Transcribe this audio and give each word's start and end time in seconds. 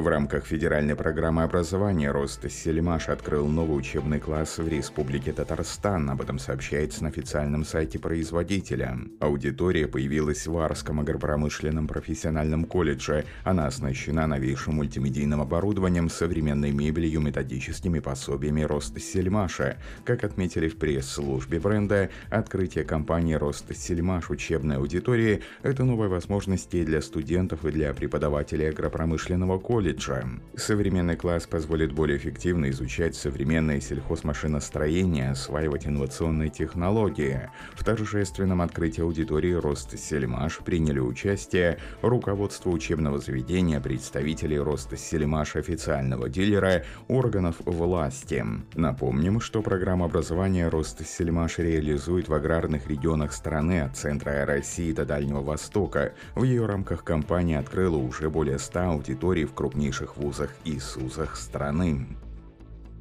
В 0.00 0.08
рамках 0.08 0.46
федеральной 0.46 0.96
программы 0.96 1.42
образования 1.42 2.10
Ростсельмаш 2.10 3.10
открыл 3.10 3.46
новый 3.46 3.78
учебный 3.78 4.18
класс 4.18 4.56
в 4.56 4.66
Республике 4.66 5.30
Татарстан. 5.30 6.08
Об 6.08 6.22
этом 6.22 6.38
сообщается 6.38 7.02
на 7.02 7.10
официальном 7.10 7.66
сайте 7.66 7.98
производителя. 7.98 8.96
Аудитория 9.20 9.86
появилась 9.86 10.46
в 10.46 10.56
Арском 10.56 11.00
агропромышленном 11.00 11.86
профессиональном 11.86 12.64
колледже. 12.64 13.26
Она 13.44 13.66
оснащена 13.66 14.26
новейшим 14.26 14.76
мультимедийным 14.76 15.42
оборудованием, 15.42 16.08
современной 16.08 16.70
мебелью, 16.70 17.20
методическими 17.20 17.98
пособиями 17.98 18.62
Ростсельмаша. 18.62 19.76
Как 20.06 20.24
отметили 20.24 20.68
в 20.68 20.78
пресс-службе 20.78 21.60
бренда, 21.60 22.08
открытие 22.30 22.84
компании 22.84 23.34
Ростсельмаш 23.34 24.30
учебной 24.30 24.76
аудитории– 24.76 25.42
это 25.62 25.84
новая 25.84 26.08
возможность 26.08 26.70
для 26.70 27.02
студентов, 27.02 27.66
и 27.66 27.70
для 27.70 27.92
преподавателей 27.92 28.70
агропромышленного 28.70 29.58
колледжа 29.58 29.89
колледжа. 29.90 30.24
Современный 30.56 31.16
класс 31.16 31.46
позволит 31.46 31.92
более 31.92 32.18
эффективно 32.18 32.70
изучать 32.70 33.16
современное 33.16 33.80
сельхозмашиностроение, 33.80 35.30
осваивать 35.30 35.86
инновационные 35.86 36.50
технологии. 36.50 37.48
В 37.74 37.84
торжественном 37.84 38.60
открытии 38.60 39.00
аудитории 39.00 39.52
Рост 39.52 39.98
Сельмаш 39.98 40.58
приняли 40.58 40.98
участие 40.98 41.78
руководство 42.02 42.70
учебного 42.70 43.18
заведения, 43.18 43.80
представители 43.80 44.56
Рост 44.56 44.96
Сельмаш 44.98 45.56
официального 45.56 46.28
дилера, 46.28 46.84
органов 47.08 47.56
власти. 47.64 48.44
Напомним, 48.74 49.40
что 49.40 49.62
программа 49.62 50.06
образования 50.06 50.68
Рост 50.68 51.06
Сельмаш 51.06 51.58
реализует 51.58 52.28
в 52.28 52.34
аграрных 52.34 52.88
регионах 52.88 53.32
страны 53.32 53.80
от 53.80 53.96
центра 53.96 54.44
России 54.44 54.92
до 54.92 55.04
Дальнего 55.04 55.40
Востока. 55.40 56.12
В 56.34 56.42
ее 56.42 56.66
рамках 56.66 57.02
компания 57.02 57.58
открыла 57.58 57.96
уже 57.96 58.28
более 58.28 58.58
100 58.58 58.80
аудиторий 58.80 59.44
в 59.44 59.54
крупных 59.54 59.79
крупнейших 59.80 60.18
вузах 60.18 60.50
и 60.64 60.78
СУЗах 60.78 61.38
страны. 61.38 62.06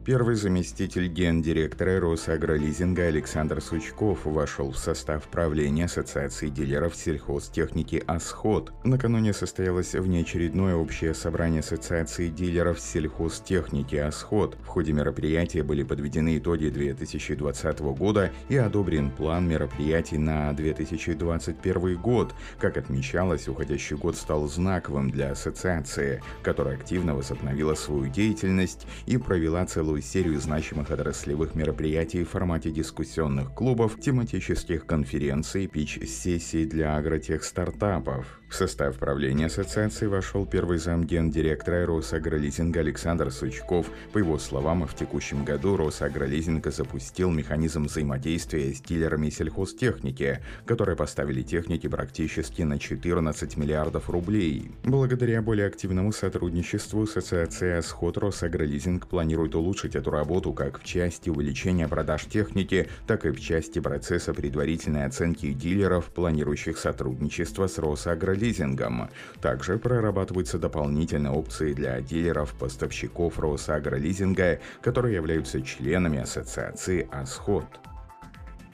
Первый 0.10 0.34
заместитель 0.34 1.08
гендиректора 1.08 2.00
Росагролизинга 2.00 3.04
Александр 3.04 3.62
Сучков 3.62 4.26
вошел 4.26 4.72
в 4.72 4.78
состав 4.80 5.28
правления 5.28 5.86
Ассоциации 5.86 6.50
дилеров 6.50 6.96
сельхозтехники 6.96 8.04
«Асход». 8.08 8.74
Накануне 8.84 9.34
состоялось 9.34 9.94
внеочередное 9.94 10.74
общее 10.74 11.14
собрание 11.14 11.60
Ассоциации 11.60 12.30
дилеров 12.30 12.80
сельхозтехники 12.80 13.98
«Асход». 13.98 14.58
В 14.64 14.66
ходе 14.66 14.94
мероприятия 14.94 15.62
были 15.62 15.84
подведены 15.84 16.40
итоги 16.40 16.70
2020 16.70 17.80
года 17.80 18.32
и 18.48 18.58
одобрен 18.58 19.12
план 19.12 19.48
мероприятий 19.48 20.18
на 20.18 20.52
2021 20.54 22.02
год. 22.02 22.34
Как 22.58 22.78
отмечалось, 22.78 23.48
уходящий 23.48 23.96
год 23.96 24.18
стал 24.18 24.48
знаковым 24.48 25.12
для 25.12 25.34
ассоциации, 25.34 26.24
которая 26.42 26.78
активно 26.78 27.14
возобновила 27.14 27.76
свою 27.76 28.08
деятельность 28.08 28.88
и 29.06 29.16
провела 29.16 29.64
целую 29.68 29.99
целую 30.00 30.02
серию 30.02 30.40
значимых 30.40 30.92
отраслевых 30.92 31.56
мероприятий 31.56 32.24
в 32.24 32.30
формате 32.30 32.72
дискуссионных 32.72 33.54
клубов, 33.54 34.00
тематических 34.00 34.86
конференций, 34.86 35.68
пич-сессий 35.68 36.66
для 36.66 36.98
агротех-стартапов. 36.98 38.40
В 38.50 38.56
состав 38.56 38.98
правления 38.98 39.46
ассоциации 39.46 40.08
вошел 40.08 40.44
первый 40.44 40.80
замген 40.80 41.30
директора 41.30 41.86
Росагролизинга 41.86 42.80
Александр 42.80 43.32
Сучков. 43.32 43.92
По 44.12 44.18
его 44.18 44.40
словам, 44.40 44.88
в 44.88 44.96
текущем 44.96 45.46
году 45.46 45.78
Росагролизинг 45.78 46.66
запустил 46.66 47.30
механизм 47.30 47.86
взаимодействия 47.86 48.74
с 48.74 48.82
дилерами 48.82 49.30
сельхозтехники, 49.30 50.40
которые 50.66 50.96
поставили 50.96 51.44
техники 51.44 51.88
практически 51.88 52.64
на 52.64 52.80
14 52.80 53.56
миллиардов 53.56 54.10
рублей. 54.10 54.72
Благодаря 54.84 55.44
более 55.44 55.68
активному 55.68 56.12
сотрудничеству 56.12 57.04
Ассоциация 57.04 57.84
«Сход» 57.84 58.18
Росагролизинг 58.18 59.06
планирует 59.06 59.54
улучшить 59.54 59.89
эту 59.96 60.12
работу 60.12 60.54
как 60.54 60.80
в 60.80 60.84
части 60.84 61.30
увеличения 61.30 61.88
продаж 61.88 62.26
техники, 62.26 62.88
так 63.08 63.26
и 63.26 63.30
в 63.30 63.40
части 63.40 63.80
процесса 63.80 64.34
предварительной 64.34 65.06
оценки 65.06 65.54
дилеров, 65.54 66.06
планирующих 66.06 66.78
сотрудничество 66.78 67.68
с 67.68 67.78
Росагролизингом 67.78 68.40
лизингом. 68.40 69.10
Также 69.42 69.78
прорабатываются 69.78 70.58
дополнительные 70.58 71.32
опции 71.32 71.74
для 71.74 72.02
дилеров-поставщиков 72.02 73.40
Росагролизинга, 73.40 74.60
которые 74.82 75.16
являются 75.16 75.62
членами 75.62 76.20
ассоциации 76.20 77.08
«Асход». 77.12 77.66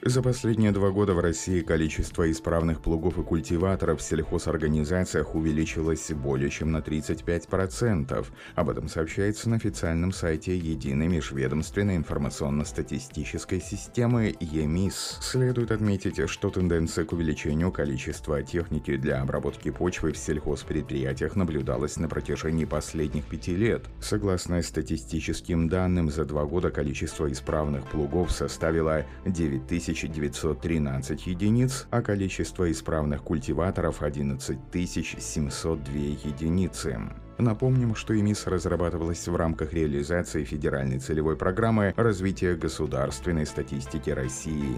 За 0.08 0.22
последние 0.22 0.72
два 0.72 0.92
года 0.92 1.16
в 1.16 1.20
России 1.20 1.62
количество 1.62 2.30
исправных 2.30 2.80
плугов 2.80 3.18
и 3.18 3.24
культиваторов 3.24 4.02
в 4.02 4.04
сельхозорганизациях 4.04 5.34
увеличилось 5.34 6.12
более 6.12 6.52
чем 6.52 6.72
на 6.72 6.78
35%. 6.78 8.28
Об 8.54 8.70
этом 8.70 8.88
сообщается 8.88 9.50
на 9.50 9.56
официальном 9.56 10.12
сайте 10.12 10.56
Единой 10.56 11.08
межведомственной 11.08 11.96
информационно-статистической 11.96 13.60
системы 13.60 14.36
ЕМИС. 14.40 15.18
Следует 15.22 15.72
отметить, 15.72 16.30
что 16.30 16.52
тенденция 16.52 17.04
к 17.06 17.14
увеличению 17.14 17.72
количества 17.72 18.44
техники 18.44 18.98
для 18.98 19.24
обработки 19.24 19.72
почвы 19.72 20.12
в 20.12 20.20
сельхозпредприятиях 20.20 21.36
наблюдалась 21.36 21.98
на 21.98 22.08
протяжении 22.08 22.66
последних 22.66 23.26
пяти 23.26 23.56
лет. 23.56 23.86
Согласно 24.02 24.62
статистическим 24.62 25.68
данным, 25.68 26.12
за 26.12 26.26
два 26.26 26.46
года 26.46 26.70
количество 26.70 27.32
исправных 27.32 27.90
плугов 27.90 28.32
составило 28.32 29.04
9000 29.26 29.95
1913 30.04 31.28
единиц, 31.28 31.88
а 31.90 32.02
количество 32.02 32.70
исправных 32.72 33.24
культиваторов 33.24 34.02
11 34.02 34.60
702 34.72 35.94
единицы. 35.94 37.00
Напомним, 37.38 37.96
что 37.96 38.18
ИМИС 38.18 38.48
разрабатывалась 38.48 39.28
в 39.28 39.36
рамках 39.36 39.74
реализации 39.74 40.44
федеральной 40.44 41.00
целевой 41.00 41.36
программы 41.36 41.94
развития 41.98 42.56
государственной 42.56 43.46
статистики 43.46 44.10
России. 44.10 44.78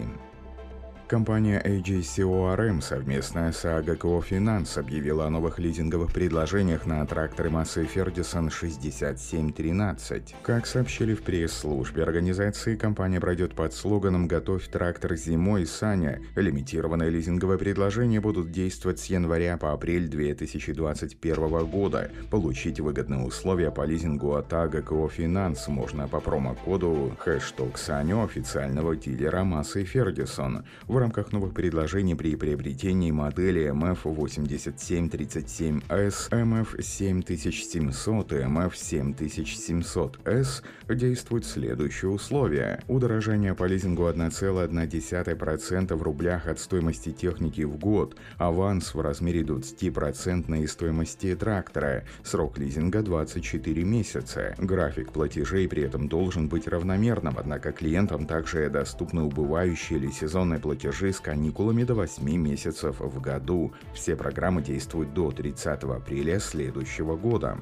Компания 1.07 1.61
AGCORM 1.63 2.81
совместно 2.81 3.53
с 3.53 3.63
АГКО 3.63 4.21
Финанс 4.23 4.77
объявила 4.77 5.25
о 5.25 5.29
новых 5.29 5.57
лизинговых 5.57 6.11
предложениях 6.11 6.85
на 6.85 7.05
тракторы 7.05 7.49
массы 7.49 7.83
Ferguson 7.83 8.49
6713. 8.49 10.35
Как 10.43 10.67
сообщили 10.67 11.13
в 11.13 11.21
пресс-службе 11.21 12.03
организации, 12.03 12.75
компания 12.75 13.21
пройдет 13.21 13.55
под 13.55 13.73
слоганом 13.73 14.27
«Готовь 14.27 14.67
трактор 14.67 15.15
зимой, 15.15 15.65
Саня». 15.65 16.19
Лимитированные 16.35 17.09
лизинговые 17.09 17.57
предложения 17.57 18.19
будут 18.19 18.51
действовать 18.51 18.99
с 18.99 19.05
января 19.05 19.55
по 19.55 19.71
апрель 19.71 20.09
2021 20.09 21.65
года. 21.67 22.11
Получить 22.29 22.81
выгодные 22.81 23.25
условия 23.25 23.71
по 23.71 23.85
лизингу 23.85 24.35
от 24.35 24.51
АГКО 24.51 25.07
Финанс 25.07 25.69
можно 25.69 26.09
по 26.09 26.19
промокоду 26.19 27.15
хэштег 27.17 27.77
Саню 27.77 28.25
официального 28.25 28.93
дилера 28.97 29.45
массы 29.45 29.83
Ferguson. 29.83 30.65
В 30.85 30.96
в 30.97 30.99
рамках 30.99 31.31
новых 31.31 31.53
предложений 31.53 32.15
при 32.15 32.35
приобретении 32.35 33.11
модели 33.11 33.71
MF8737S, 33.71 36.31
MF7700 36.31 38.33
и 38.33 38.37
MF7700S 38.43 40.63
действуют 40.89 41.45
следующие 41.45 42.09
условия. 42.09 42.81
Удорожание 42.87 43.53
по 43.53 43.65
лизингу 43.65 44.07
1,1% 44.07 45.95
в 45.95 46.01
рублях 46.01 46.47
от 46.47 46.59
стоимости 46.59 47.11
техники 47.11 47.61
в 47.61 47.77
год, 47.77 48.17
аванс 48.39 48.95
в 48.95 48.99
размере 48.99 49.43
20% 49.43 50.65
стоимости 50.65 51.35
трактора, 51.35 52.05
срок 52.23 52.57
лизинга 52.57 53.03
24 53.03 53.83
месяца. 53.83 54.55
График 54.57 55.11
платежей 55.11 55.67
при 55.67 55.83
этом 55.83 56.09
должен 56.09 56.49
быть 56.49 56.67
равномерным, 56.67 57.35
однако 57.37 57.71
клиентам 57.71 58.25
также 58.25 58.67
доступны 58.71 59.21
убывающие 59.21 59.99
или 59.99 60.09
сезонные 60.09 60.59
платежи 60.59 60.86
платежи 60.87 61.11
с 61.11 61.19
каникулами 61.19 61.83
до 61.83 61.95
8 61.95 62.23
месяцев 62.37 62.99
в 62.99 63.19
году. 63.19 63.73
Все 63.93 64.15
программы 64.15 64.61
действуют 64.61 65.13
до 65.13 65.31
30 65.31 65.83
апреля 65.83 66.39
следующего 66.39 67.17
года. 67.17 67.57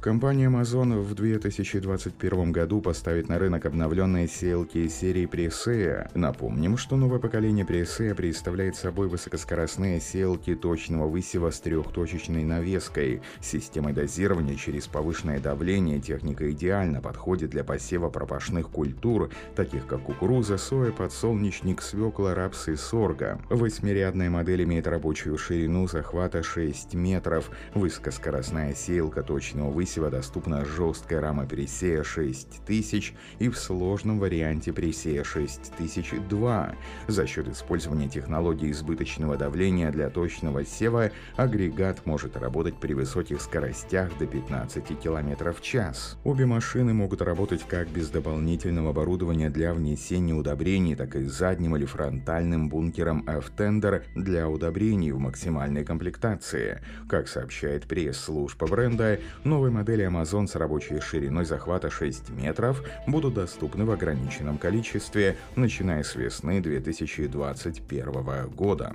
Компания 0.00 0.46
Amazon 0.46 0.98
в 1.02 1.14
2021 1.14 2.52
году 2.52 2.80
поставит 2.80 3.28
на 3.28 3.38
рынок 3.38 3.66
обновленные 3.66 4.28
сеялки 4.28 4.88
серии 4.88 5.28
Presea. 5.28 6.10
Напомним, 6.14 6.78
что 6.78 6.96
новое 6.96 7.18
поколение 7.18 7.66
Presea 7.66 8.14
представляет 8.14 8.76
собой 8.76 9.08
высокоскоростные 9.08 10.00
сеялки 10.00 10.54
точного 10.54 11.06
высева 11.06 11.50
с 11.50 11.60
трехточечной 11.60 12.44
навеской. 12.44 13.20
Системой 13.42 13.92
дозирования 13.92 14.56
через 14.56 14.86
повышенное 14.86 15.38
давление 15.38 16.00
техника 16.00 16.50
идеально 16.50 17.02
подходит 17.02 17.50
для 17.50 17.62
посева 17.62 18.08
пропашных 18.08 18.70
культур, 18.70 19.28
таких 19.54 19.86
как 19.86 20.04
кукуруза, 20.04 20.56
соя, 20.56 20.92
подсолнечник, 20.92 21.82
свекла, 21.82 22.34
рапс 22.34 22.68
и 22.68 22.76
сорга. 22.76 23.38
Восьмирядная 23.50 24.30
модель 24.30 24.64
имеет 24.64 24.86
рабочую 24.86 25.36
ширину 25.36 25.86
захвата 25.88 26.42
6 26.42 26.94
метров, 26.94 27.50
высокоскоростная 27.74 28.74
сеялка 28.74 29.22
точного 29.22 29.68
высева 29.70 29.89
высева 29.90 30.08
доступна 30.08 30.64
жесткая 30.64 31.20
рама 31.20 31.46
Пересея 31.46 32.04
6000 32.04 33.12
и 33.40 33.48
в 33.48 33.58
сложном 33.58 34.20
варианте 34.20 34.70
Пересея 34.70 35.24
6002. 35.24 36.74
За 37.08 37.26
счет 37.26 37.48
использования 37.48 38.08
технологии 38.08 38.70
избыточного 38.70 39.36
давления 39.36 39.90
для 39.90 40.08
точного 40.08 40.64
сева 40.64 41.10
агрегат 41.34 42.06
может 42.06 42.36
работать 42.36 42.76
при 42.76 42.94
высоких 42.94 43.40
скоростях 43.40 44.16
до 44.16 44.28
15 44.28 44.84
км 45.00 45.52
в 45.52 45.60
час. 45.60 46.16
Обе 46.22 46.46
машины 46.46 46.94
могут 46.94 47.20
работать 47.20 47.64
как 47.66 47.88
без 47.88 48.10
дополнительного 48.10 48.90
оборудования 48.90 49.50
для 49.50 49.74
внесения 49.74 50.34
удобрений, 50.34 50.94
так 50.94 51.16
и 51.16 51.24
задним 51.24 51.74
или 51.74 51.84
фронтальным 51.84 52.68
бункером 52.68 53.24
F-Tender 53.26 54.04
для 54.14 54.48
удобрений 54.48 55.10
в 55.10 55.18
максимальной 55.18 55.84
комплектации. 55.84 56.80
Как 57.08 57.26
сообщает 57.26 57.88
пресс-служба 57.88 58.68
бренда, 58.68 59.18
новые 59.42 59.79
модели 59.80 60.06
Amazon 60.06 60.46
с 60.46 60.56
рабочей 60.56 61.00
шириной 61.00 61.46
захвата 61.46 61.88
6 61.88 62.28
метров 62.30 62.84
будут 63.06 63.32
доступны 63.32 63.86
в 63.86 63.90
ограниченном 63.90 64.58
количестве, 64.58 65.38
начиная 65.56 66.02
с 66.02 66.16
весны 66.16 66.60
2021 66.60 68.48
года. 68.50 68.92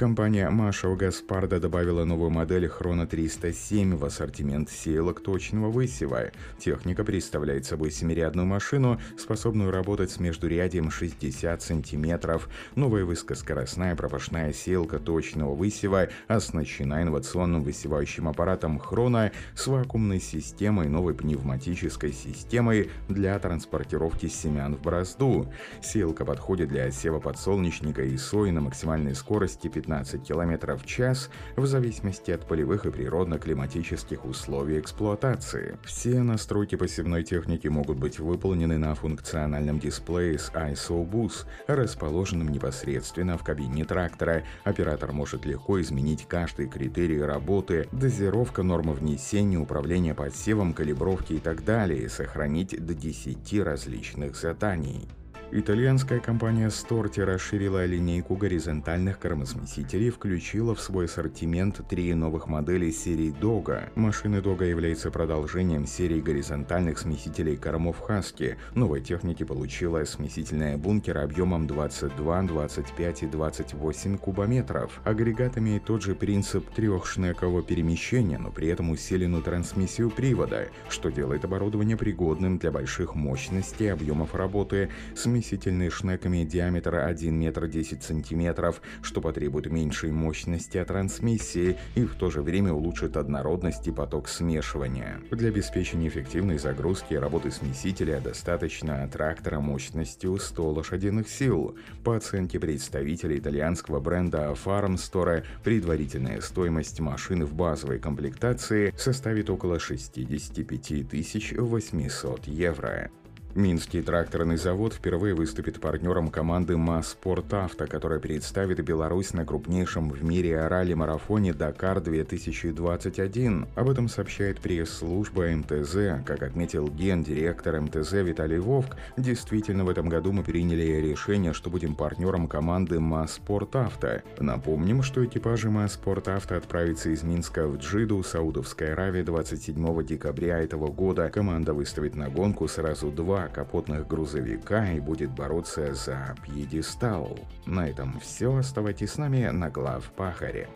Компания 0.00 0.48
Машева 0.48 0.96
Гаспарда 0.96 1.60
добавила 1.60 2.04
новую 2.04 2.30
модель 2.30 2.66
Хрона 2.68 3.06
307 3.06 3.96
в 3.98 4.06
ассортимент 4.06 4.70
сеялок 4.70 5.20
точного 5.20 5.70
высева. 5.70 6.30
Техника 6.58 7.04
представляет 7.04 7.66
собой 7.66 7.90
семирядную 7.90 8.46
машину, 8.46 8.98
способную 9.18 9.70
работать 9.70 10.10
с 10.10 10.18
междурядием 10.18 10.90
60 10.90 11.60
см. 11.60 12.40
Новая 12.76 13.04
высокоскоростная 13.04 13.94
пропашная 13.94 14.54
сеялка 14.54 14.98
точного 14.98 15.54
высева 15.54 16.08
оснащена 16.28 17.02
инновационным 17.02 17.62
высевающим 17.62 18.26
аппаратом 18.26 18.78
Хрона 18.78 19.32
с 19.54 19.66
вакуумной 19.66 20.20
системой 20.20 20.88
новой 20.88 21.12
пневматической 21.12 22.14
системой 22.14 22.88
для 23.10 23.38
транспортировки 23.38 24.28
семян 24.28 24.76
в 24.76 24.80
борозду. 24.80 25.52
Сеялка 25.82 26.24
подходит 26.24 26.70
для 26.70 26.90
сева 26.90 27.20
подсолнечника 27.20 28.02
и 28.02 28.16
сои 28.16 28.50
на 28.50 28.62
максимальной 28.62 29.14
скорости 29.14 29.68
15 29.68 29.89
15 29.90 30.22
км 30.22 30.76
в 30.76 30.86
час 30.86 31.30
в 31.56 31.66
зависимости 31.66 32.30
от 32.30 32.46
полевых 32.46 32.86
и 32.86 32.90
природно-климатических 32.90 34.24
условий 34.24 34.78
эксплуатации. 34.78 35.78
Все 35.84 36.22
настройки 36.22 36.76
посевной 36.76 37.24
техники 37.24 37.66
могут 37.66 37.98
быть 37.98 38.20
выполнены 38.20 38.78
на 38.78 38.94
функциональном 38.94 39.80
дисплее 39.80 40.38
с 40.38 40.52
ISO 40.52 41.04
Bus, 41.10 41.44
расположенном 41.66 42.48
непосредственно 42.48 43.36
в 43.36 43.42
кабине 43.42 43.84
трактора. 43.84 44.44
Оператор 44.62 45.12
может 45.12 45.44
легко 45.44 45.80
изменить 45.80 46.26
каждый 46.28 46.68
критерий 46.68 47.20
работы, 47.20 47.88
дозировка, 47.90 48.62
нормы 48.62 48.92
внесения, 48.92 49.58
управление 49.58 50.14
подсевом, 50.14 50.72
калибровки 50.72 51.32
и 51.32 51.40
так 51.40 51.64
далее, 51.64 52.08
сохранить 52.08 52.78
до 52.78 52.94
10 52.94 53.60
различных 53.64 54.36
заданий. 54.36 55.08
Итальянская 55.52 56.20
компания 56.20 56.68
Storti 56.68 57.24
расширила 57.24 57.84
линейку 57.84 58.36
горизонтальных 58.36 59.18
кормосмесителей 59.18 60.06
и 60.06 60.10
включила 60.10 60.76
в 60.76 60.80
свой 60.80 61.06
ассортимент 61.06 61.80
три 61.88 62.14
новых 62.14 62.46
модели 62.46 62.92
серии 62.92 63.32
Dога. 63.32 63.90
Машины 63.96 64.40
Dога 64.40 64.64
являются 64.64 65.10
продолжением 65.10 65.88
серии 65.88 66.20
горизонтальных 66.20 67.00
смесителей 67.00 67.56
кормов 67.56 67.98
Хаски. 67.98 68.58
Новой 68.76 69.00
техники 69.00 69.42
получила 69.42 70.04
смесительная 70.04 70.76
бункер 70.76 71.18
объемом 71.18 71.66
22, 71.66 72.42
25 72.42 73.22
и 73.24 73.26
28 73.26 74.18
кубометров. 74.18 75.00
Агрегат 75.02 75.58
имеет 75.58 75.84
тот 75.84 76.00
же 76.00 76.14
принцип 76.14 76.70
трехшнекового 76.70 77.64
перемещения, 77.64 78.38
но 78.38 78.52
при 78.52 78.68
этом 78.68 78.90
усиленную 78.90 79.42
трансмиссию 79.42 80.10
привода, 80.10 80.68
что 80.88 81.10
делает 81.10 81.44
оборудование 81.44 81.96
пригодным 81.96 82.58
для 82.58 82.70
больших 82.70 83.16
мощностей 83.16 83.92
объемов 83.92 84.36
работы. 84.36 84.90
Смеситель 85.16 85.39
смесительные 85.40 85.88
шнеками 85.88 86.44
диаметра 86.44 87.06
1 87.06 87.34
метр 87.34 87.66
10 87.66 88.02
сантиметров, 88.02 88.82
что 89.00 89.22
потребует 89.22 89.70
меньшей 89.70 90.12
мощности 90.12 90.76
от 90.76 90.88
трансмиссии 90.88 91.78
и 91.94 92.04
в 92.04 92.14
то 92.16 92.30
же 92.30 92.42
время 92.42 92.74
улучшит 92.74 93.16
однородность 93.16 93.88
и 93.88 93.90
поток 93.90 94.28
смешивания. 94.28 95.18
Для 95.30 95.48
обеспечения 95.48 96.08
эффективной 96.08 96.58
загрузки 96.58 97.14
и 97.14 97.16
работы 97.16 97.50
смесителя 97.50 98.20
достаточно 98.20 99.08
трактора 99.08 99.60
мощностью 99.60 100.36
100 100.36 100.70
лошадиных 100.70 101.26
сил. 101.26 101.74
По 102.04 102.16
оценке 102.16 102.60
представителя 102.60 103.38
итальянского 103.38 103.98
бренда 103.98 104.54
Farmstore, 104.62 105.44
предварительная 105.64 106.42
стоимость 106.42 107.00
машины 107.00 107.46
в 107.46 107.54
базовой 107.54 107.98
комплектации 107.98 108.92
составит 108.98 109.48
около 109.48 109.78
65 109.78 111.14
800 111.56 112.46
евро. 112.46 113.10
Минский 113.56 114.00
тракторный 114.00 114.56
завод 114.56 114.94
впервые 114.94 115.34
выступит 115.34 115.80
партнером 115.80 116.30
команды 116.30 116.76
МАЗ 116.76 117.16
Авто, 117.24 117.68
которая 117.88 118.20
представит 118.20 118.80
Беларусь 118.84 119.34
на 119.34 119.44
крупнейшем 119.44 120.08
в 120.08 120.22
мире 120.22 120.68
ралли-марафоне 120.68 121.52
«Дакар-2021». 121.52 123.66
Об 123.74 123.88
этом 123.88 124.08
сообщает 124.08 124.60
пресс-служба 124.60 125.48
МТЗ. 125.48 126.22
Как 126.24 126.44
отметил 126.44 126.86
гендиректор 126.86 127.80
МТЗ 127.80 128.12
Виталий 128.12 128.58
Вовк, 128.58 128.94
действительно 129.16 129.84
в 129.84 129.88
этом 129.88 130.08
году 130.08 130.30
мы 130.30 130.44
приняли 130.44 131.00
решение, 131.00 131.52
что 131.52 131.70
будем 131.70 131.96
партнером 131.96 132.46
команды 132.46 133.00
МАЗ 133.00 133.40
Авто. 133.48 134.20
Напомним, 134.38 135.02
что 135.02 135.24
экипажи 135.24 135.70
МАЗ 135.70 135.98
Авто 136.06 136.56
отправятся 136.56 137.10
из 137.10 137.24
Минска 137.24 137.66
в 137.66 137.78
Джиду, 137.78 138.22
Саудовская 138.22 138.92
Аравия 138.92 139.24
27 139.24 140.04
декабря 140.04 140.60
этого 140.60 140.86
года. 140.86 141.28
Команда 141.30 141.74
выставит 141.74 142.14
на 142.14 142.28
гонку 142.28 142.68
сразу 142.68 143.10
два 143.10 143.39
капотных 143.48 144.06
грузовика 144.06 144.92
и 144.92 145.00
будет 145.00 145.30
бороться 145.30 145.94
за 145.94 146.34
пьедестал. 146.42 147.38
На 147.66 147.88
этом 147.88 148.18
все. 148.20 148.56
Оставайтесь 148.56 149.12
с 149.12 149.18
нами 149.18 149.48
на 149.48 149.70
глав 149.70 150.10
Пахаре. 150.16 150.68